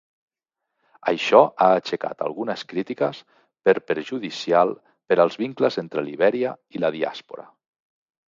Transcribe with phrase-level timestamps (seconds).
[1.09, 3.19] Això ha aixecat algunes crítiques
[3.69, 4.73] per perjudicial
[5.11, 7.47] per als vincles entre Libèria i la diàspora.